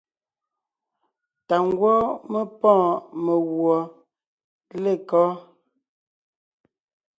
[1.47, 1.97] Tà ngwɔ́
[2.31, 3.77] mé pɔ́ɔn meguɔ
[4.83, 5.27] lekɔ́?